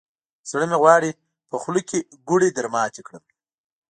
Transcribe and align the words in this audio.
زړه 0.49 0.65
مې 0.69 0.77
غواړي، 0.81 1.11
په 1.49 1.55
خوله 1.61 1.81
کې 1.89 1.99
ګوړې 2.29 2.49
درماتې 2.57 3.01
کړم. 3.07 3.23